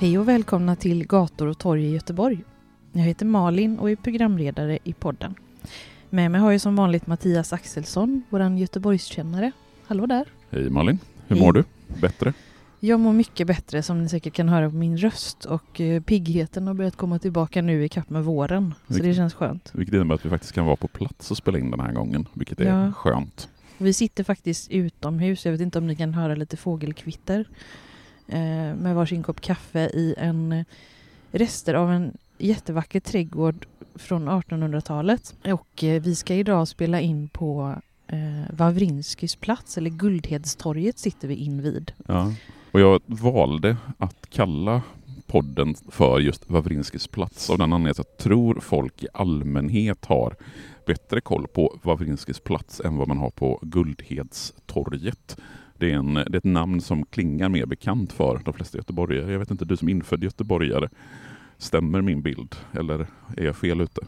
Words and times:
Hej 0.00 0.18
och 0.18 0.28
välkomna 0.28 0.76
till 0.76 1.06
Gator 1.06 1.46
och 1.46 1.58
torg 1.58 1.84
i 1.84 1.90
Göteborg. 1.90 2.44
Jag 2.92 3.02
heter 3.02 3.26
Malin 3.26 3.78
och 3.78 3.90
är 3.90 3.96
programledare 3.96 4.78
i 4.84 4.92
podden. 4.92 5.34
Med 6.10 6.30
mig 6.30 6.40
har 6.40 6.52
jag 6.52 6.60
som 6.60 6.76
vanligt 6.76 7.06
Mattias 7.06 7.52
Axelsson, 7.52 8.22
våran 8.30 8.58
Göteborgskännare. 8.58 9.52
Hallå 9.86 10.06
där! 10.06 10.24
Hej 10.50 10.70
Malin, 10.70 10.98
hur 11.26 11.36
Hej. 11.36 11.44
mår 11.46 11.52
du? 11.52 11.64
Bättre? 12.00 12.32
Jag 12.80 13.00
mår 13.00 13.12
mycket 13.12 13.46
bättre 13.46 13.82
som 13.82 14.02
ni 14.02 14.08
säkert 14.08 14.32
kan 14.34 14.48
höra 14.48 14.70
på 14.70 14.76
min 14.76 14.96
röst 14.98 15.44
och 15.44 15.80
eh, 15.80 16.02
piggheten 16.02 16.66
har 16.66 16.74
börjat 16.74 16.96
komma 16.96 17.18
tillbaka 17.18 17.62
nu 17.62 17.84
i 17.84 17.88
kapp 17.88 18.10
med 18.10 18.24
våren. 18.24 18.74
Så 18.86 18.92
det 18.92 18.94
Vilket- 18.94 19.16
känns 19.16 19.34
skönt. 19.34 19.70
Vilket 19.74 19.94
innebär 19.94 20.14
att 20.14 20.26
vi 20.26 20.30
faktiskt 20.30 20.52
kan 20.52 20.66
vara 20.66 20.76
på 20.76 20.88
plats 20.88 21.30
och 21.30 21.36
spela 21.36 21.58
in 21.58 21.70
den 21.70 21.80
här 21.80 21.92
gången, 21.92 22.26
vilket 22.34 22.60
är 22.60 22.64
Ja. 22.64 22.92
skönt. 22.92 23.48
Vi 23.78 23.92
sitter 23.92 24.24
faktiskt 24.24 24.70
utomhus, 24.70 25.44
jag 25.44 25.52
vet 25.52 25.60
inte 25.60 25.78
om 25.78 25.86
ni 25.86 25.96
kan 25.96 26.14
höra 26.14 26.34
lite 26.34 26.56
fågelkvitter. 26.56 27.44
Eh, 28.30 28.74
med 28.76 28.94
varsin 28.94 29.22
kopp 29.22 29.40
kaffe 29.40 29.90
i 29.94 30.14
en 30.18 30.52
eh, 30.52 30.64
rester 31.30 31.74
av 31.74 31.92
en 31.92 32.12
jättevacker 32.38 33.00
trädgård 33.00 33.66
från 33.94 34.28
1800-talet. 34.28 35.34
Och 35.44 35.84
eh, 35.84 36.02
vi 36.02 36.14
ska 36.14 36.34
idag 36.34 36.68
spela 36.68 37.00
in 37.00 37.28
på 37.28 37.74
eh, 38.06 38.18
Wawrinskys 38.50 39.36
plats, 39.36 39.78
eller 39.78 39.90
Guldhedstorget 39.90 40.98
sitter 40.98 41.28
vi 41.28 41.34
invid. 41.34 41.92
Ja. 42.06 42.32
Och 42.70 42.80
jag 42.80 43.00
valde 43.06 43.76
att 43.98 44.30
kalla 44.30 44.82
podden 45.26 45.74
för 45.88 46.20
just 46.20 46.50
Wawrinskys 46.50 47.08
plats 47.08 47.50
av 47.50 47.58
den 47.58 47.72
anledningen 47.72 47.90
att 47.90 47.98
jag 47.98 48.16
tror 48.16 48.60
folk 48.60 49.02
i 49.02 49.06
allmänhet 49.14 50.04
har 50.04 50.36
bättre 50.86 51.20
koll 51.20 51.46
på 51.46 51.78
Wawrinskys 51.82 52.40
plats 52.40 52.80
än 52.84 52.96
vad 52.96 53.08
man 53.08 53.18
har 53.18 53.30
på 53.30 53.58
Guldhedstorget. 53.62 55.36
Det 55.80 55.90
är, 55.90 55.94
en, 55.94 56.14
det 56.14 56.20
är 56.20 56.36
ett 56.36 56.44
namn 56.44 56.80
som 56.80 57.04
klingar 57.04 57.48
mer 57.48 57.66
bekant 57.66 58.12
för 58.12 58.40
de 58.44 58.54
flesta 58.54 58.78
göteborgare. 58.78 59.32
Jag 59.32 59.38
vet 59.38 59.50
inte, 59.50 59.64
du 59.64 59.76
som 59.76 59.88
infödd 59.88 60.24
göteborgare, 60.24 60.88
stämmer 61.58 62.00
min 62.00 62.22
bild 62.22 62.56
eller 62.72 63.06
är 63.36 63.44
jag 63.44 63.56
fel 63.56 63.80
ute? 63.80 64.00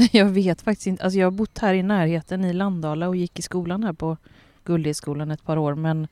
Jag 0.12 0.26
vet 0.26 0.62
faktiskt 0.62 0.86
inte, 0.86 1.04
alltså 1.04 1.18
jag 1.18 1.26
har 1.26 1.30
bott 1.30 1.58
här 1.58 1.74
i 1.74 1.82
närheten 1.82 2.44
i 2.44 2.52
Landala 2.52 3.08
och 3.08 3.16
gick 3.16 3.38
i 3.38 3.42
skolan 3.42 3.84
här 3.84 3.92
på 3.92 4.16
Guldhedsskolan 4.64 5.30
ett 5.30 5.44
par 5.44 5.56
år 5.56 5.74
men 5.74 6.06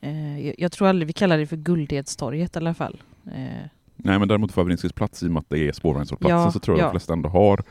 eh, 0.00 0.50
jag, 0.50 0.72
tror 0.72 0.88
aldrig 0.88 1.06
vi 1.06 1.12
kallar 1.12 1.38
det 1.38 1.46
för 1.46 1.56
Guldhedstorget 1.56 2.56
i 2.56 2.58
alla 2.58 2.74
fall. 2.74 3.02
Eh, 3.26 3.66
Nej, 3.96 4.18
men 4.18 4.28
däremot 4.28 4.56
Wawrinskys 4.56 4.92
plats, 4.92 5.22
i 5.22 5.26
och 5.26 5.30
med 5.30 5.40
att 5.40 5.50
det 5.50 5.58
är 5.58 5.72
spårvagnshållplatsen, 5.72 6.38
Ja, 6.38 6.50
så 6.50 6.58
tror 6.58 6.78
jag 6.78 6.84
ja. 6.84 6.88
de 6.88 6.90
flesta 6.90 7.12
ändå 7.12 7.28
har 7.28 7.62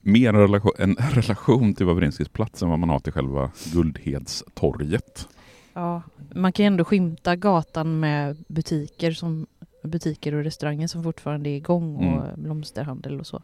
mer 0.00 0.28
en 0.28 0.40
relation, 0.40 0.72
en 0.78 0.96
relation 1.10 1.74
till 1.74 1.86
Wawrinskys 1.86 2.28
plats 2.28 2.62
än 2.62 2.68
vad 2.68 2.78
man 2.78 2.88
har 2.88 2.98
till 2.98 3.12
själva 3.12 3.50
Guldhedstorget. 3.72 5.28
Ja, 5.74 6.02
man 6.34 6.52
kan 6.52 6.64
ju 6.64 6.66
ändå 6.66 6.84
skymta 6.84 7.36
gatan 7.36 8.00
med 8.00 8.36
butiker, 8.48 9.12
som, 9.12 9.46
butiker 9.82 10.34
och 10.34 10.44
restauranger 10.44 10.86
som 10.86 11.02
fortfarande 11.02 11.50
är 11.50 11.56
igång 11.56 11.96
och 11.96 12.02
Mm. 12.26 12.42
blomsterhandel 12.42 13.20
och 13.20 13.26
så. 13.26 13.42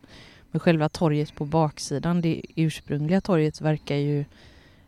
Men 0.50 0.60
själva 0.60 0.88
torget 0.88 1.34
på 1.34 1.44
baksidan, 1.44 2.20
det 2.20 2.43
ursprungliga 2.56 3.20
torget 3.20 3.60
verkar 3.60 3.97
ju 3.97 4.20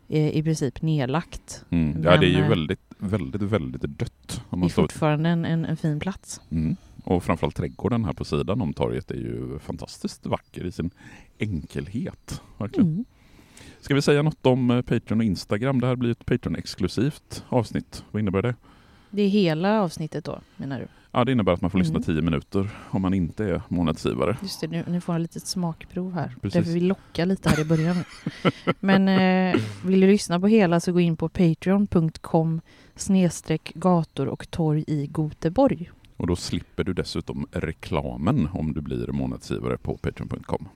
eh, 0.09 0.27
i 0.37 0.43
princip 0.43 0.81
nedlagt. 0.81 1.65
Mm. 1.69 2.03
Ja, 2.03 2.17
det 2.17 2.25
är 2.25 2.29
ju 2.29 2.43
eh, 2.43 2.49
väldigt, 2.49 2.79
väldigt, 2.97 3.41
väldigt 3.41 3.81
dött. 3.81 4.41
Om 4.49 4.59
Det 4.59 4.67
är 4.67 4.69
fortfarande 4.69 5.29
en, 5.29 5.45
en, 5.45 5.65
en 5.65 5.77
fin 5.77 5.99
plats. 5.99 6.41
mm. 6.49 6.75
Och 7.07 7.23
framförallt 7.23 7.55
trädgården 7.55 8.05
här 8.05 8.13
på 8.13 8.25
sidan 8.25 8.61
om 8.61 8.73
torget 8.73 9.11
är 9.11 9.15
ju 9.15 9.59
fantastiskt 9.59 10.25
vacker 10.25 10.65
i 10.65 10.71
sin 10.71 10.91
enkelhet. 11.39 12.41
Verkligen. 12.57 12.87
Mm. 12.87 13.05
Ska 13.81 13.95
vi 13.95 14.01
säga 14.01 14.21
något 14.21 14.45
om 14.45 14.71
eh, 14.71 14.81
Patreon 14.81 15.19
och 15.19 15.25
Instagram? 15.25 15.81
Det 15.81 15.87
här 15.87 15.95
blir 15.95 16.11
ett 16.11 16.25
Patreon-exklusivt 16.25 17.43
avsnitt. 17.49 18.03
Vad 18.11 18.19
innebär 18.19 18.41
det? 18.41 18.55
Det 19.09 19.21
är 19.21 19.29
hela 19.29 19.81
avsnittet 19.81 20.25
då, 20.25 20.39
menar 20.57 20.79
du? 20.79 20.87
Ja, 21.11 21.25
det 21.25 21.31
innebär 21.31 21.53
att 21.53 21.61
man 21.61 21.71
får 21.71 21.79
lyssna 21.79 21.95
Mm. 21.95 22.03
10 22.03 22.21
minuter 22.21 22.69
om 22.89 23.01
man 23.01 23.13
inte 23.13 23.45
är 23.45 23.61
månadsgivare. 23.67 24.37
Just 24.41 24.61
det, 24.61 24.67
nu, 24.67 24.83
nu 24.87 25.01
får 25.01 25.15
ett 25.15 25.21
litet 25.21 25.47
smakprov 25.47 26.13
här. 26.13 26.35
Precis. 26.41 26.53
Därför 26.53 26.71
vi 26.71 26.79
lockar 26.79 27.25
lite 27.25 27.49
här 27.49 27.61
i 27.61 27.65
början. 27.65 27.95
Men 28.79 29.07
eh, 29.07 29.61
vill 29.85 29.99
du 29.99 30.07
lyssna 30.07 30.39
på 30.39 30.47
hela 30.47 30.79
så 30.79 30.91
gå 30.91 30.99
in 30.99 31.17
på 31.17 31.29
patreon.com 31.29 32.61
snedstreck 32.95 33.71
gator 33.75 34.27
och 34.27 34.51
torg 34.51 34.83
i 34.87 35.07
Goteborg. 35.07 35.91
Och 36.17 36.27
då 36.27 36.35
slipper 36.35 36.83
du 36.83 36.93
dessutom 36.93 37.47
reklamen 37.51 38.49
om 38.53 38.73
du 38.73 38.81
blir 38.81 39.07
månadsgivare 39.07 39.77
på 39.77 39.97
patreon.com. 39.97 40.69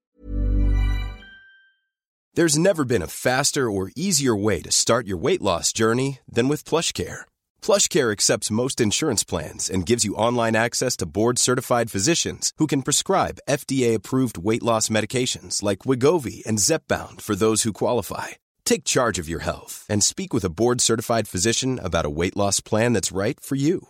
There's 2.34 2.57
never 2.57 2.85
been 2.85 3.02
a 3.02 3.07
faster 3.07 3.69
or 3.69 3.91
easier 3.94 4.34
way 4.34 4.62
to 4.62 4.72
start 4.72 5.06
your 5.06 5.18
weight 5.18 5.41
loss 5.41 5.74
journey 5.74 6.19
than 6.34 6.47
with 6.47 6.63
PlushCare. 6.63 7.25
PlushCare 7.62 8.12
accepts 8.12 8.50
most 8.50 8.80
insurance 8.80 9.25
plans 9.25 9.69
and 9.69 9.85
gives 9.85 10.06
you 10.06 10.16
online 10.16 10.56
access 10.56 10.96
to 10.97 11.06
board-certified 11.06 11.91
physicians 11.91 12.53
who 12.57 12.68
can 12.68 12.84
prescribe 12.84 13.41
FDA-approved 13.50 14.38
weight 14.38 14.63
loss 14.63 14.88
medications 14.88 15.62
like 15.62 15.80
Wigovi 15.80 16.41
and 16.46 16.57
Zepbound 16.57 17.19
for 17.19 17.35
those 17.35 17.63
who 17.63 17.74
qualify. 17.74 18.28
Take 18.63 18.85
charge 18.85 19.19
of 19.19 19.28
your 19.28 19.41
health 19.41 19.85
and 19.90 20.01
speak 20.01 20.34
with 20.34 20.46
a 20.46 20.50
board-certified 20.50 21.28
physician 21.28 21.81
about 21.84 22.06
a 22.06 22.09
weight 22.09 22.38
loss 22.38 22.62
plan 22.62 22.94
that's 22.94 23.12
right 23.12 23.41
for 23.41 23.56
you. 23.56 23.90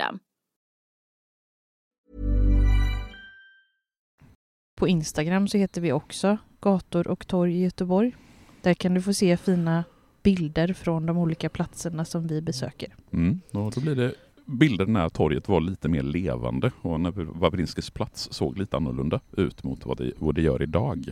På 4.75 4.87
Instagram 4.87 5.47
så 5.47 5.57
heter 5.57 5.81
vi 5.81 5.91
också 5.91 6.37
Gator 6.59 7.07
och 7.07 7.27
torg 7.27 7.55
i 7.55 7.63
Göteborg. 7.63 8.15
Där 8.61 8.73
kan 8.73 8.93
du 8.93 9.01
få 9.01 9.13
se 9.13 9.37
fina 9.37 9.83
bilder 10.23 10.73
från 10.73 11.05
de 11.05 11.17
olika 11.17 11.49
platserna 11.49 12.05
som 12.05 12.27
vi 12.27 12.41
besöker. 12.41 12.95
Mm. 13.13 13.41
Och 13.51 13.71
då 13.71 13.81
blir 13.81 13.95
det 13.95 14.13
bilder 14.45 14.85
när 14.85 15.09
torget 15.09 15.47
var 15.47 15.61
lite 15.61 15.89
mer 15.89 16.03
levande 16.03 16.71
och 16.81 16.99
när 16.99 17.11
Wawrinskys 17.11 17.89
plats 17.89 18.27
såg 18.31 18.57
lite 18.57 18.77
annorlunda 18.77 19.19
ut 19.37 19.63
mot 19.63 19.85
vad 19.85 19.97
det, 19.97 20.11
vad 20.17 20.35
det 20.35 20.41
gör 20.41 20.61
idag. 20.61 21.11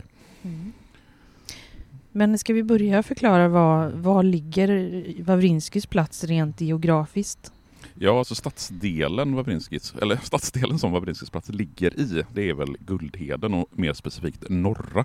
Men 2.12 2.38
ska 2.38 2.52
vi 2.52 2.62
börja 2.62 3.02
förklara 3.02 3.48
var, 3.48 3.90
var 3.90 4.22
ligger 4.22 5.04
Wawrinskis 5.22 5.86
plats 5.86 6.24
rent 6.24 6.60
geografiskt? 6.60 7.52
Ja, 8.02 8.18
alltså 8.18 8.34
stadsdelen, 8.34 9.34
Wawrinskis, 9.34 9.94
eller 10.02 10.16
stadsdelen 10.22 10.78
som 10.78 10.92
Wawrinskis 10.92 11.30
plats 11.30 11.48
ligger 11.48 12.00
i, 12.00 12.22
det 12.34 12.48
är 12.48 12.54
väl 12.54 12.76
Guldheden 12.80 13.54
och 13.54 13.68
mer 13.72 13.92
specifikt 13.92 14.44
norra 14.48 15.04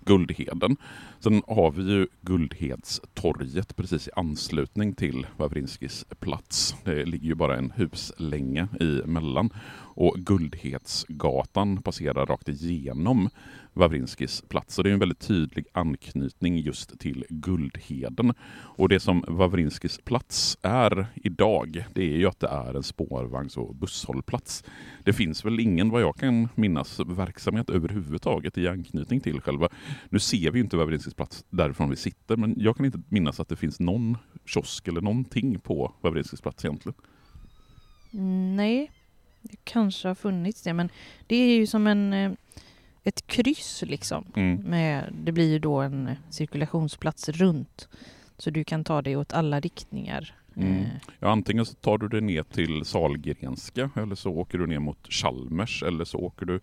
Guldheden. 0.00 0.76
Sen 1.20 1.42
har 1.46 1.70
vi 1.70 1.82
ju 1.82 2.06
Guldhedstorget 2.20 3.76
precis 3.76 4.08
i 4.08 4.10
anslutning 4.16 4.94
till 4.94 5.26
Wawrinskis 5.36 6.04
plats. 6.20 6.74
Det 6.84 7.04
ligger 7.04 7.26
ju 7.26 7.34
bara 7.34 7.56
en 7.56 7.72
huslänga 7.76 8.68
emellan 9.04 9.50
och 9.96 10.14
Guldhedsgatan 10.18 11.82
passerar 11.82 12.26
rakt 12.26 12.48
igenom 12.48 13.28
Wawrinskis 13.76 14.42
plats. 14.48 14.74
Så 14.74 14.82
det 14.82 14.90
är 14.90 14.92
en 14.92 14.98
väldigt 14.98 15.20
tydlig 15.20 15.66
anknytning 15.72 16.58
just 16.58 16.98
till 16.98 17.24
Guldheden. 17.28 18.34
Och 18.50 18.88
det 18.88 19.00
som 19.00 19.24
Wawrinskis 19.28 20.00
plats 20.04 20.58
är 20.62 21.06
idag, 21.14 21.84
det 21.94 22.02
är 22.02 22.16
ju 22.16 22.26
att 22.26 22.40
det 22.40 22.48
är 22.48 22.74
en 22.74 22.82
spårvagns 22.82 23.56
och 23.56 23.74
busshållplats. 23.74 24.64
Det 25.04 25.12
finns 25.12 25.44
väl 25.44 25.60
ingen, 25.60 25.90
vad 25.90 26.02
jag 26.02 26.16
kan 26.16 26.48
minnas, 26.54 27.00
verksamhet 27.00 27.70
överhuvudtaget 27.70 28.58
i 28.58 28.68
anknytning 28.68 29.20
till 29.20 29.40
själva. 29.40 29.68
Nu 30.08 30.18
ser 30.18 30.50
vi 30.50 30.60
inte 30.60 30.76
Wawrinskis 30.76 31.14
plats 31.14 31.44
därifrån 31.50 31.90
vi 31.90 31.96
sitter, 31.96 32.36
men 32.36 32.54
jag 32.56 32.76
kan 32.76 32.86
inte 32.86 33.00
minnas 33.08 33.40
att 33.40 33.48
det 33.48 33.56
finns 33.56 33.80
någon 33.80 34.16
kiosk 34.44 34.88
eller 34.88 35.00
någonting 35.00 35.60
på 35.60 35.94
Wawrinskis 36.00 36.40
plats 36.40 36.64
egentligen. 36.64 36.96
Mm, 38.12 38.56
nej, 38.56 38.90
det 39.42 39.56
kanske 39.64 40.08
har 40.08 40.14
funnits 40.14 40.62
det, 40.62 40.72
men 40.72 40.88
det 41.26 41.36
är 41.36 41.56
ju 41.56 41.66
som 41.66 41.86
en 41.86 42.12
eh, 42.12 42.32
ett 43.06 43.26
kryss 43.26 43.84
liksom. 43.86 44.24
Mm. 44.36 44.56
Med, 44.56 45.12
det 45.24 45.32
blir 45.32 45.50
ju 45.52 45.58
då 45.58 45.80
en 45.80 46.10
cirkulationsplats 46.30 47.28
runt. 47.28 47.88
Så 48.38 48.50
du 48.50 48.64
kan 48.64 48.84
ta 48.84 49.02
dig 49.02 49.16
åt 49.16 49.32
alla 49.32 49.60
riktningar. 49.60 50.34
Mm. 50.56 50.82
Eh, 50.82 50.86
Ja, 51.20 51.30
antingen 51.30 51.66
så 51.66 51.74
tar 51.74 51.98
du 51.98 52.08
dig 52.08 52.20
ner 52.20 52.42
till 52.42 52.84
Salgrenska 52.84 53.90
eller 53.96 54.14
så 54.14 54.30
åker 54.30 54.58
du 54.58 54.66
ner 54.66 54.78
mot 54.78 55.12
Chalmers 55.12 55.82
eller 55.82 56.04
så 56.04 56.18
åker 56.18 56.46
du 56.46 56.60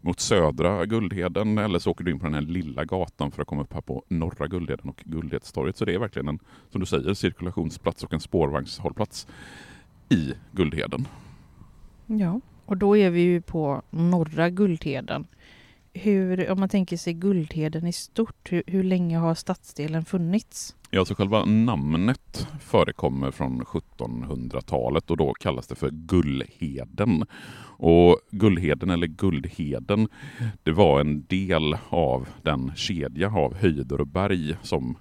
mot 0.00 0.20
södra 0.20 0.84
Guldheden 0.86 1.58
eller 1.58 1.78
så 1.78 1.90
åker 1.90 2.04
du 2.04 2.10
in 2.10 2.18
på 2.18 2.26
den 2.26 2.34
här 2.34 2.40
lilla 2.40 2.84
gatan 2.84 3.30
för 3.30 3.42
att 3.42 3.48
komma 3.48 3.62
upp 3.62 3.72
här 3.72 3.80
på 3.80 4.04
norra 4.08 4.46
Guldheden 4.46 4.88
och 4.88 5.02
Guldhedstorget. 5.04 5.76
Så 5.76 5.84
det 5.84 5.94
är 5.94 5.98
verkligen 5.98 6.28
en, 6.28 6.38
som 6.70 6.80
du 6.80 6.86
säger, 6.86 7.14
cirkulationsplats 7.14 8.04
och 8.04 8.12
en 8.12 8.20
spårvagnshållplats 8.20 9.26
i 10.08 10.32
Guldheden. 10.52 11.08
Ja, 12.06 12.40
och 12.66 12.76
då 12.76 12.96
är 12.96 13.10
vi 13.10 13.20
ju 13.20 13.40
på 13.40 13.82
norra 13.90 14.50
Guldheden. 14.50 15.26
Hur, 16.02 16.50
om 16.50 16.60
man 16.60 16.68
tänker 16.68 16.96
sig 16.96 17.14
Guldheden 17.14 17.86
i 17.86 17.92
stort, 17.92 18.52
hur, 18.52 18.62
hur 18.66 18.82
länge 18.82 19.18
har 19.18 19.34
stadsdelen 19.34 20.04
funnits? 20.04 20.76
Ja, 20.90 21.04
så 21.04 21.14
själva 21.14 21.44
namnet 21.44 22.48
förekommer 22.60 23.30
från 23.30 23.62
1700-talet 23.62 25.10
och 25.10 25.16
då 25.16 25.32
kallas 25.32 25.66
det 25.66 25.74
för 25.74 25.90
Gullheden. 25.90 27.24
Och 27.80 28.18
Gullheden 28.30 28.90
eller 28.90 29.06
Guldheden, 29.06 30.08
det 30.62 30.72
var 30.72 31.00
en 31.00 31.24
del 31.28 31.76
av 31.88 32.28
den 32.42 32.72
kedja 32.76 33.28
av 33.28 33.54
höjder 33.54 34.00
och 34.00 34.06
berg 34.06 34.56
som 34.62 34.96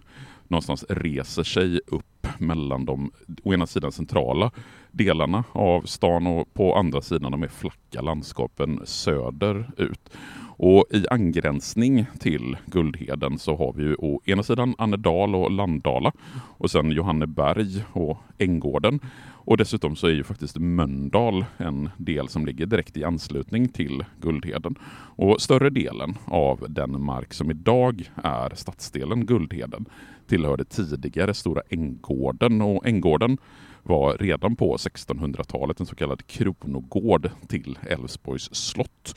någonstans 0.47 0.85
reser 0.89 1.43
sig 1.43 1.79
upp 1.87 2.27
mellan 2.37 2.85
de 2.85 3.11
å 3.43 3.53
ena 3.53 3.67
sidan 3.67 3.91
centrala 3.91 4.51
delarna 4.91 5.43
av 5.51 5.81
stan 5.81 6.27
och 6.27 6.53
på 6.53 6.75
andra 6.75 7.01
sidan 7.01 7.31
de 7.31 7.39
mer 7.39 7.47
flacka 7.47 8.01
landskapen 8.01 8.81
söderut. 8.85 10.09
Och 10.57 10.85
i 10.91 11.05
angränsning 11.09 12.05
till 12.19 12.57
Guldheden 12.65 13.39
så 13.39 13.55
har 13.55 13.73
vi 13.73 13.83
ju 13.83 13.95
å 13.95 14.21
ena 14.25 14.43
sidan 14.43 14.75
Annedal 14.77 15.35
och 15.35 15.51
Landala 15.51 16.11
och 16.57 16.71
sen 16.71 16.91
Johanneberg 16.91 17.83
och 17.93 18.17
Änggården. 18.37 18.99
Och 19.47 19.57
dessutom 19.57 19.95
så 19.95 20.07
är 20.07 20.11
ju 20.11 20.23
faktiskt 20.23 20.57
Mölndal 20.57 21.45
en 21.57 21.89
del 21.97 22.29
som 22.29 22.45
ligger 22.45 22.65
direkt 22.65 22.97
i 22.97 23.03
anslutning 23.03 23.69
till 23.69 24.05
Guldheden. 24.21 24.75
Och 25.15 25.41
större 25.41 25.69
delen 25.69 26.17
av 26.25 26.65
den 26.69 27.01
mark 27.01 27.33
som 27.33 27.51
idag 27.51 28.11
är 28.23 28.55
stadsdelen 28.55 29.25
Guldheden 29.25 29.85
tillhörde 30.27 30.65
tidigare 30.65 31.33
Stora 31.33 31.61
Änggården 31.69 32.61
och 32.61 32.87
Änggården 32.87 33.37
var 33.83 34.17
redan 34.17 34.55
på 34.55 34.75
1600-talet 34.75 35.79
en 35.79 35.85
så 35.85 35.95
kallad 35.95 36.27
kronogård 36.27 37.29
till 37.47 37.79
Älvsborgs 37.89 38.55
slott. 38.55 39.15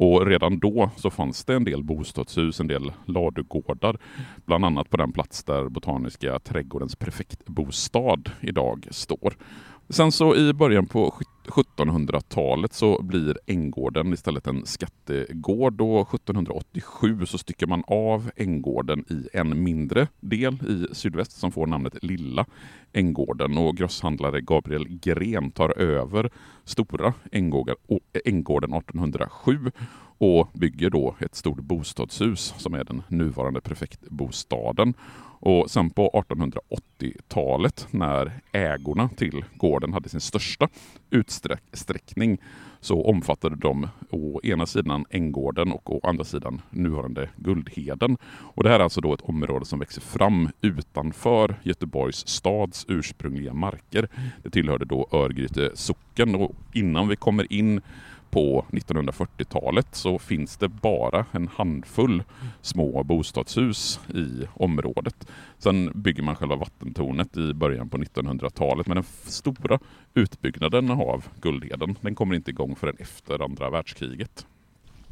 Och 0.00 0.26
redan 0.26 0.58
då 0.58 0.90
så 0.96 1.10
fanns 1.10 1.44
det 1.44 1.54
en 1.54 1.64
del 1.64 1.82
bostadshus, 1.82 2.60
en 2.60 2.66
del 2.66 2.92
ladugårdar, 3.04 3.98
bland 4.46 4.64
annat 4.64 4.90
på 4.90 4.96
den 4.96 5.12
plats 5.12 5.44
där 5.44 5.68
Botaniska 5.68 6.38
trädgårdens 6.38 6.96
prefektbostad 6.96 8.22
idag 8.40 8.86
står. 8.90 9.36
Sen 9.90 10.12
så 10.12 10.36
i 10.36 10.52
början 10.52 10.86
på 10.86 11.14
1700-talet 11.46 12.72
så 12.72 13.02
blir 13.02 13.38
Änggården 13.46 14.12
istället 14.12 14.46
en 14.46 14.66
skattegård 14.66 15.80
och 15.80 16.14
1787 16.14 17.26
så 17.26 17.38
styckar 17.38 17.66
man 17.66 17.84
av 17.86 18.30
Änggården 18.36 19.04
i 19.08 19.36
en 19.36 19.62
mindre 19.62 20.08
del 20.20 20.54
i 20.54 20.94
sydväst 20.94 21.32
som 21.32 21.52
får 21.52 21.66
namnet 21.66 22.04
Lilla 22.04 22.46
Änggården 22.92 23.58
och 23.58 23.76
grosshandlare 23.76 24.40
Gabriel 24.40 24.88
Gren 24.88 25.50
tar 25.50 25.78
över 25.78 26.30
Stora 26.64 27.14
Änggården 28.24 28.74
1807 28.74 29.70
och 30.18 30.48
bygger 30.54 30.90
då 30.90 31.16
ett 31.18 31.34
stort 31.34 31.60
bostadshus 31.60 32.54
som 32.58 32.74
är 32.74 32.84
den 32.84 33.02
nuvarande 33.08 33.60
prefektbostaden. 33.60 34.94
Och 35.40 35.70
sen 35.70 35.90
på 35.90 36.24
1880-talet 36.28 37.88
när 37.90 38.40
ägorna 38.52 39.08
till 39.08 39.44
gården 39.56 39.92
hade 39.92 40.08
sin 40.08 40.20
största 40.20 40.68
utsträckning 41.10 42.38
så 42.80 43.04
omfattade 43.04 43.56
de 43.56 43.88
å 44.10 44.40
ena 44.42 44.66
sidan 44.66 45.04
Änggården 45.10 45.72
och 45.72 45.94
å 45.94 46.00
andra 46.02 46.24
sidan 46.24 46.60
nuvarande 46.70 47.30
Guldheden. 47.36 48.16
Och 48.54 48.62
det 48.62 48.68
här 48.68 48.80
är 48.80 48.84
alltså 48.84 49.00
då 49.00 49.14
ett 49.14 49.20
område 49.20 49.64
som 49.64 49.78
växer 49.78 50.00
fram 50.00 50.48
utanför 50.60 51.54
Göteborgs 51.62 52.28
stads 52.28 52.84
ursprungliga 52.88 53.54
marker. 53.54 54.08
Det 54.42 54.50
tillhörde 54.50 54.84
då 54.84 55.08
Örgryte 55.12 55.70
socken 55.74 56.34
och 56.34 56.52
innan 56.72 57.08
vi 57.08 57.16
kommer 57.16 57.52
in 57.52 57.80
på 58.30 58.64
1940-talet 58.70 59.86
så 59.92 60.18
finns 60.18 60.56
det 60.56 60.68
bara 60.68 61.26
en 61.32 61.48
handfull 61.48 62.22
små 62.60 63.02
bostadshus 63.02 64.00
i 64.14 64.46
området. 64.54 65.28
Sen 65.58 65.92
bygger 65.94 66.22
man 66.22 66.36
själva 66.36 66.56
vattentornet 66.56 67.36
i 67.36 67.54
början 67.54 67.88
på 67.88 67.98
1900-talet 67.98 68.86
men 68.86 68.94
den 68.94 69.04
stora 69.24 69.78
utbyggnaden 70.14 70.90
av 70.90 71.24
Guldheden 71.40 71.96
den 72.00 72.14
kommer 72.14 72.34
inte 72.34 72.50
igång 72.50 72.76
förrän 72.76 72.96
efter 72.98 73.44
andra 73.44 73.70
världskriget. 73.70 74.46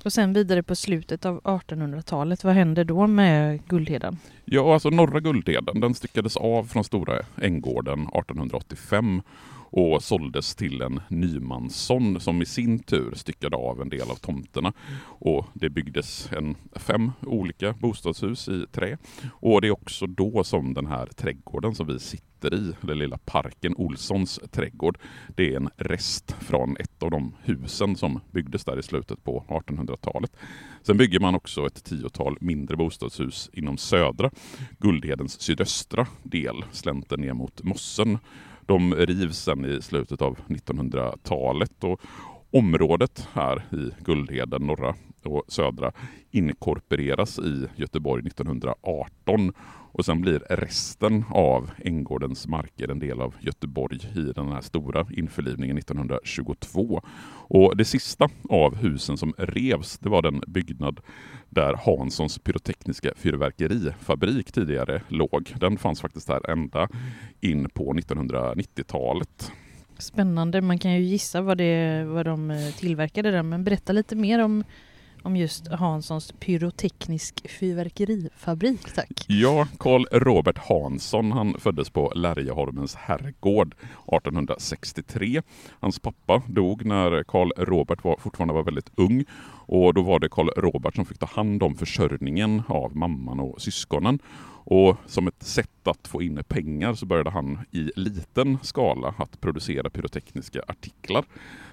Och 0.07 0.13
sen 0.13 0.33
vidare 0.33 0.63
på 0.63 0.75
slutet 0.77 1.25
av 1.25 1.41
1800-talet, 1.41 2.45
vad 2.45 2.55
hände 2.55 2.85
då 2.85 3.07
med 3.07 3.69
Guldheden? 3.69 4.19
Ja, 4.45 4.73
alltså 4.75 4.91
norra 4.91 5.21
Guldheden 5.21 5.81
den 5.81 5.95
styckades 5.95 6.37
av 6.37 6.65
från 6.65 6.85
Stora 6.85 7.19
Änggården 7.43 8.01
1885 8.01 9.23
och 9.71 10.03
såldes 10.03 10.55
till 10.55 10.83
en 10.83 11.01
Nymansson 11.09 12.21
som 12.21 12.43
i 12.43 12.47
sin 12.47 12.79
tur 12.79 13.15
styckade 13.15 13.57
av 13.57 13.81
en 13.81 13.89
del 13.89 14.11
av 14.11 14.15
tomterna. 14.15 14.73
Och 15.03 15.47
det 15.55 15.71
byggdes 15.71 16.33
en, 16.33 16.57
fem 16.77 17.13
olika 17.23 17.73
bostadshus 17.73 18.49
i 18.49 18.67
trä. 18.73 18.99
Och 19.33 19.61
det 19.61 19.67
är 19.67 19.73
också 19.73 20.07
då 20.07 20.45
som 20.45 20.75
den 20.75 20.87
här 20.87 21.07
trädgården 21.07 21.75
som 21.75 21.87
vi 21.87 21.99
sitter 21.99 22.55
i, 22.55 22.73
den 22.81 22.99
lilla 22.99 23.19
parken 23.19 23.75
Olssons 23.77 24.41
trädgård, 24.51 24.99
det 25.37 25.53
är 25.53 25.57
en 25.57 25.69
rest 25.77 26.37
från 26.41 26.77
ett 26.77 27.03
av 27.03 27.11
de 27.11 27.35
husen 27.43 27.97
som 27.97 28.21
byggdes 28.31 28.65
där 28.65 28.79
i 28.79 28.83
slutet 28.83 29.25
på 29.25 29.45
1800-talet. 29.49 30.37
Sen 30.83 30.97
bygger 30.97 31.21
man 31.21 31.35
också 31.35 31.67
ett 31.67 31.85
tiotal 31.85 32.39
mindre 32.41 32.77
bostadshus 32.77 33.51
inom 33.53 33.79
södra 33.79 34.31
Guldhedens 34.79 35.41
sydöstra 35.41 36.07
del, 36.23 36.65
slänten 36.73 37.21
ner 37.21 37.33
mot 37.33 37.63
Mossen. 37.63 38.19
De 38.67 38.95
rivs 38.95 39.39
sen 39.39 39.65
i 39.65 39.83
slutet 39.83 40.23
av 40.23 40.39
1900-talet 40.49 41.85
och 41.85 42.01
området 42.51 43.29
här 43.33 43.63
i 43.73 44.05
Guldheden, 44.05 44.63
norra 44.63 44.95
och 45.25 45.43
södra, 45.49 45.93
inkorporeras 46.31 47.39
i 47.39 47.69
Göteborg 47.77 48.27
1918 48.27 49.53
och 49.97 50.05
sen 50.05 50.21
blir 50.21 50.39
resten 50.39 51.25
av 51.31 51.71
Änggårdens 51.85 52.47
marker 52.47 52.91
en 52.91 52.99
del 52.99 53.21
av 53.21 53.35
Göteborg 53.41 53.99
i 54.17 54.33
den 54.33 54.49
här 54.49 54.61
stora 54.61 55.07
införlivningen 55.11 55.79
1922. 55.79 57.03
Och 57.49 57.77
det 57.77 57.85
sista 57.85 58.29
av 58.49 58.77
husen 58.77 59.17
som 59.17 59.35
revs, 59.39 59.99
det 59.99 60.09
var 60.09 60.23
den 60.23 60.43
byggnad 60.47 61.01
där 61.49 61.75
Hanssons 61.75 62.39
pyrotekniska 62.39 63.13
fyrverkerifabrik 63.17 64.53
tidigare 64.53 65.03
låg. 65.09 65.55
Den 65.61 65.79
fanns 65.79 66.01
faktiskt 66.01 66.29
här 66.29 66.51
ända 66.51 66.89
in 67.41 67.69
på 67.69 67.93
1990-talet. 67.93 69.53
Spännande, 69.99 70.61
man 70.61 70.79
kan 70.79 70.93
ju 70.93 71.01
gissa 71.01 71.41
vad, 71.41 71.59
det, 71.59 72.05
vad 72.05 72.27
de 72.27 72.51
eh, 72.51 72.75
tillverkade 72.79 73.31
där, 73.31 73.43
men 73.43 73.65
berätta 73.65 73.93
lite 73.93 74.17
mer 74.17 74.39
om, 74.39 74.65
om 75.27 75.37
just 75.37 75.69
Hanssons 75.69 76.33
pyroteknisk 76.33 77.51
fyrverkerifabrik, 77.51 78.95
tack. 78.95 79.25
Ja, 79.29 79.69
Karl 79.79 80.07
Robert 80.13 80.59
Hansson 80.59 81.33
han 81.33 81.61
föddes 81.61 81.91
på 81.91 82.13
Lärjeholmens 82.15 82.95
herrgård 82.95 83.75
1863. 83.75 85.43
Hans 85.81 85.99
pappa 85.99 86.43
dog 86.49 86.85
när 86.85 87.23
Karl 87.23 87.51
Robert 87.57 88.05
var, 88.05 88.17
fortfarande 88.17 88.55
var 88.55 88.63
väldigt 88.63 88.91
ung 88.97 89.25
och 89.67 89.95
då 89.95 90.03
var 90.03 90.19
det 90.21 90.29
Karl 90.29 90.49
Robert 90.57 90.95
som 90.95 91.05
fick 91.05 91.19
ta 91.19 91.27
hand 91.27 91.63
om 91.63 91.75
försörjningen 91.75 92.63
av 92.69 92.97
mamman 92.97 93.41
och 93.41 93.61
syskonen. 93.61 94.19
Och 94.69 94.97
som 95.07 95.29
ett 95.29 95.43
sätt 95.43 95.87
att 95.87 96.09
få 96.09 96.23
in 96.23 96.45
pengar 96.49 96.95
så 96.95 97.07
började 97.07 97.31
han 97.31 97.59
i 97.71 97.91
liten 97.97 98.59
skala 98.63 99.15
att 99.19 99.41
producera 99.41 99.91
pyrotekniska 99.91 100.63
artiklar. 100.69 101.25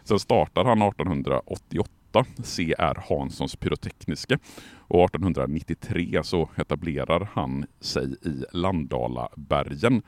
Sen 0.04 0.20
startar 0.20 0.66
han 0.66 0.82
1888 0.82 2.03
CR 2.22 3.00
Hanssons 3.10 3.56
pyrotekniska 3.56 4.40
och 4.88 5.06
1893 5.06 6.20
så 6.24 6.50
etablerar 6.56 7.30
han 7.34 7.66
sig 7.80 8.16
i 8.22 8.44
Landalabergen. 8.52 10.02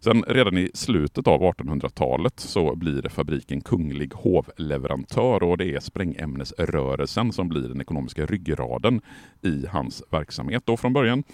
Sen 0.00 0.22
redan 0.22 0.58
i 0.58 0.70
slutet 0.74 1.26
av 1.26 1.40
1800-talet 1.40 2.40
så 2.40 2.76
blir 2.76 3.08
fabriken 3.08 3.60
kunglig 3.60 4.12
hovleverantör 4.14 5.42
och 5.42 5.58
det 5.58 5.74
är 5.74 5.80
sprängämnesrörelsen 5.80 7.32
som 7.32 7.48
blir 7.48 7.68
den 7.68 7.80
ekonomiska 7.80 8.26
ryggraden 8.26 9.00
i 9.42 9.66
hans 9.66 10.02
verksamhet. 10.10 10.68
Och 10.68 10.80
från 10.80 10.92
början 10.92 11.24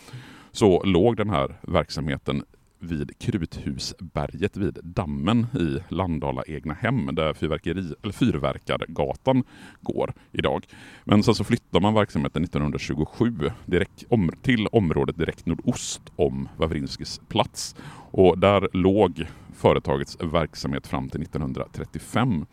så 0.52 0.82
låg 0.82 1.16
den 1.16 1.30
här 1.30 1.54
verksamheten 1.62 2.42
vid 2.80 3.18
Kruthusberget 3.18 4.56
vid 4.56 4.78
dammen 4.82 5.46
i 5.54 5.94
Landala 5.94 6.42
egna 6.46 6.74
hem 6.74 7.14
där 7.14 7.34
fyrverkeri, 7.34 7.94
eller 8.02 8.12
Fyrverkargatan 8.12 9.44
går 9.80 10.12
idag. 10.32 10.66
Men 11.04 11.22
sen 11.22 11.34
så 11.34 11.44
flyttar 11.44 11.80
man 11.80 11.94
verksamheten 11.94 12.44
1927 12.44 13.50
direkt 13.66 14.04
om, 14.08 14.30
till 14.42 14.66
området 14.66 15.18
direkt 15.18 15.46
nordost 15.46 16.02
om 16.16 16.48
Wawrinskis 16.56 17.20
plats. 17.28 17.76
Och 18.12 18.38
där 18.38 18.68
låg 18.72 19.26
företagets 19.54 20.16
verksamhet 20.20 20.86
fram 20.86 21.08
till 21.08 21.22
1935. 21.22 22.46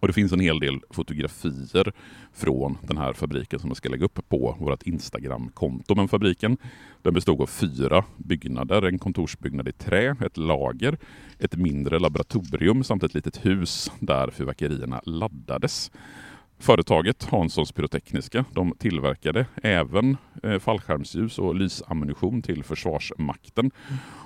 Och 0.00 0.06
det 0.06 0.12
finns 0.12 0.32
en 0.32 0.40
hel 0.40 0.58
del 0.58 0.80
fotografier 0.90 1.92
från 2.34 2.78
den 2.82 2.96
här 2.96 3.12
fabriken 3.12 3.58
som 3.58 3.70
jag 3.70 3.76
ska 3.76 3.88
lägga 3.88 4.04
upp 4.04 4.28
på 4.28 4.56
vårt 4.60 4.82
Instagram-konto. 4.82 5.94
Men 5.94 6.08
fabriken 6.08 6.56
den 7.02 7.14
bestod 7.14 7.40
av 7.40 7.46
fyra 7.46 8.04
byggnader. 8.16 8.82
En 8.82 8.98
kontorsbyggnad 8.98 9.68
i 9.68 9.72
trä, 9.72 10.16
ett 10.20 10.36
lager, 10.36 10.98
ett 11.38 11.56
mindre 11.56 11.98
laboratorium 11.98 12.84
samt 12.84 13.02
ett 13.02 13.14
litet 13.14 13.46
hus 13.46 13.92
där 14.00 14.30
fyrverkerierna 14.30 15.00
laddades. 15.04 15.90
Företaget 16.60 17.24
Hanssons 17.24 17.72
Pyrotekniska 17.72 18.44
de 18.52 18.74
tillverkade 18.78 19.46
även 19.62 20.16
eh, 20.42 20.58
fallskärmsljus 20.58 21.38
och 21.38 21.54
lysammunition 21.54 22.42
till 22.42 22.64
Försvarsmakten. 22.64 23.70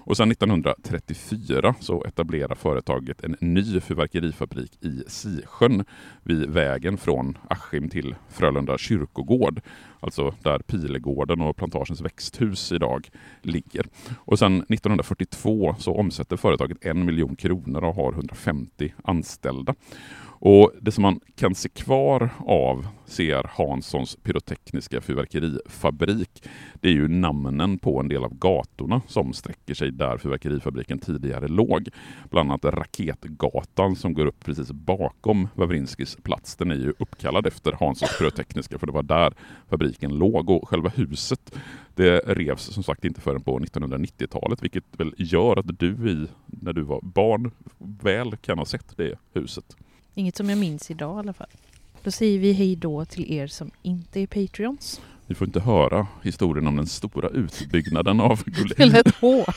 Och 0.07 0.17
sedan 0.17 0.31
1934 0.31 1.75
så 1.81 2.05
etablerar 2.05 2.55
företaget 2.55 3.25
en 3.25 3.37
ny 3.41 3.81
fyrverkerifabrik 3.81 4.85
i 4.85 5.03
Sisjön 5.07 5.85
vid 6.23 6.51
vägen 6.51 6.99
från 6.99 7.39
Askim 7.51 7.89
till 7.89 8.15
Frölunda 8.29 8.79
kyrkogård. 8.79 9.61
Alltså 10.01 10.35
där 10.43 10.59
Pilegården 10.59 11.41
och 11.41 11.57
Plantagens 11.57 12.01
växthus 12.01 12.73
idag 12.73 13.09
ligger. 13.43 13.87
Och 14.17 14.39
sedan 14.39 14.57
1942 14.57 15.75
så 15.79 15.95
omsätter 15.95 16.37
företaget 16.37 16.85
en 16.85 17.05
miljon 17.05 17.37
kronor 17.37 17.85
och 17.85 17.95
har 17.95 18.13
150 18.13 18.95
anställda. 19.05 19.75
Och 20.47 20.73
Det 20.81 20.93
som 20.93 21.03
man 21.03 21.21
kan 21.37 21.55
se 21.55 21.69
kvar 21.69 22.31
av 22.47 22.87
CR 23.07 23.47
Hanssons 23.49 24.17
pyrotekniska 24.23 25.01
fyrverkerifabrik, 25.01 26.49
det 26.75 26.89
är 26.89 26.93
ju 26.93 27.09
namnen 27.09 27.79
på 27.79 28.01
en 28.01 28.09
del 28.09 28.25
av 28.25 28.35
gatorna 28.35 29.03
som 29.07 29.33
sträcker 29.33 29.75
sig 29.75 29.91
där 29.91 30.19
fyrverkerifabriken 30.19 30.99
tidigare 30.99 31.49
låg. 31.49 31.89
Bland 32.31 32.51
annat 32.51 32.65
Raketgatan 32.65 33.97
som 33.97 34.15
går 34.15 34.27
upp 34.27 34.45
precis 34.45 34.73
bakom 34.73 35.49
Wawrinskis 35.55 36.17
plats. 36.23 36.57
Den 36.57 36.71
är 36.71 36.77
ju 36.77 36.95
uppkallad 36.99 37.47
efter 37.47 37.73
Hanssons 37.73 38.19
pyrotekniska 38.19 38.79
för 38.79 38.87
det 38.87 38.93
var 38.93 39.03
där 39.03 39.35
fabriken 39.69 40.19
låg 40.19 40.51
och 40.51 40.69
själva 40.69 40.89
huset 40.89 41.55
det 41.95 42.19
revs 42.19 42.63
som 42.63 42.83
sagt 42.83 43.05
inte 43.05 43.21
förrän 43.21 43.43
på 43.43 43.59
1990-talet 43.59 44.63
vilket 44.63 44.85
väl 44.97 45.15
gör 45.19 45.59
att 45.59 45.79
du 45.79 46.11
i, 46.11 46.27
när 46.47 46.73
du 46.73 46.83
var 46.83 47.01
barn 47.03 47.51
väl 47.79 48.37
kan 48.37 48.59
ha 48.59 48.65
sett 48.65 48.97
det 48.97 49.19
huset. 49.33 49.77
Inget 50.15 50.37
som 50.37 50.51
jag 50.51 50.59
minns 50.59 50.91
idag 50.91 51.17
i 51.17 51.19
alla 51.19 51.33
fall. 51.33 51.49
Då 52.03 52.11
säger 52.11 52.39
vi 52.39 52.53
hej 52.53 52.77
då 52.77 53.05
till 53.05 53.33
er 53.33 53.47
som 53.47 53.71
inte 53.83 54.21
är 54.21 54.27
Patreons. 54.27 55.01
Ni 55.27 55.35
får 55.35 55.47
inte 55.47 55.61
höra 55.61 56.07
historien 56.23 56.67
om 56.67 56.77
den 56.77 56.87
stora 56.87 57.29
utbyggnaden 57.29 58.21
av 58.21 58.43
Gullheden. 58.47 58.75
Det 58.77 59.05
lät 59.05 59.15
hårt. 59.15 59.57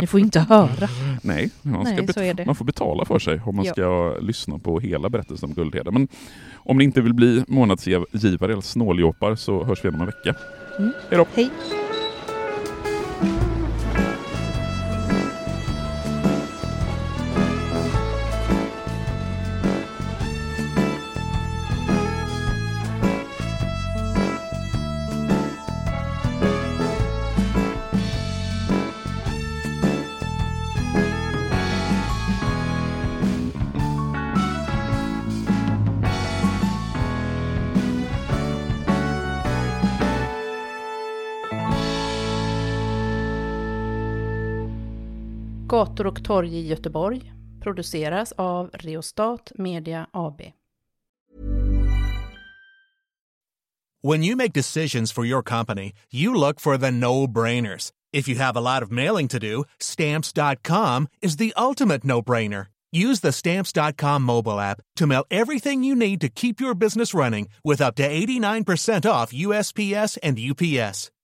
Ni 0.00 0.06
får 0.06 0.20
inte 0.20 0.40
höra. 0.40 0.88
Nej, 1.22 1.50
man, 1.62 1.86
ska 1.86 2.22
Nej, 2.22 2.46
man 2.46 2.54
får 2.54 2.64
betala 2.64 3.04
för 3.04 3.18
sig 3.18 3.40
om 3.44 3.56
man 3.56 3.64
ja. 3.64 3.72
ska 3.72 4.16
lyssna 4.20 4.58
på 4.58 4.80
hela 4.80 5.08
berättelsen 5.08 5.48
om 5.48 5.54
Guldheden. 5.54 5.94
Men 5.94 6.08
om 6.54 6.78
ni 6.78 6.84
inte 6.84 7.00
vill 7.00 7.14
bli 7.14 7.44
månadsgivare 7.48 8.52
eller 8.52 8.60
snåljåpar 8.60 9.34
så 9.36 9.64
hörs 9.64 9.84
vi 9.84 9.88
om 9.88 10.00
en 10.00 10.06
vecka. 10.06 10.34
Mm. 10.78 10.92
Hej 11.10 11.18
då! 11.18 11.26
Hej. 11.34 11.50
Gator 45.74 46.06
och 46.06 46.24
torg 46.24 46.56
i 46.56 46.66
Göteborg 46.66 47.32
produceras 47.60 48.32
av 48.32 48.70
Reostat 48.72 49.52
Media 49.54 50.06
AB. 50.12 50.40
When 54.02 54.22
you 54.22 54.36
make 54.36 54.52
decisions 54.52 55.12
for 55.12 55.26
your 55.26 55.42
company, 55.42 55.92
you 56.12 56.34
look 56.34 56.60
for 56.60 56.78
the 56.78 56.90
no-brainers. 56.90 57.90
If 58.12 58.28
you 58.28 58.38
have 58.38 58.56
a 58.56 58.74
lot 58.74 58.82
of 58.82 58.90
mailing 58.90 59.28
to 59.28 59.38
do, 59.38 59.64
stamps.com 59.78 61.08
is 61.20 61.36
the 61.36 61.52
ultimate 61.56 62.04
no-brainer. 62.04 62.66
Use 62.92 63.20
the 63.20 63.32
stamps.com 63.32 64.22
mobile 64.22 64.60
app 64.60 64.80
to 64.96 65.06
mail 65.06 65.24
everything 65.30 65.84
you 65.84 65.96
need 65.96 66.20
to 66.20 66.28
keep 66.28 66.60
your 66.60 66.74
business 66.74 67.14
running 67.14 67.48
with 67.64 67.80
up 67.80 67.94
to 67.94 68.02
89% 68.02 69.10
off 69.10 69.32
USPS 69.32 70.18
and 70.22 70.38
UPS. 70.38 71.10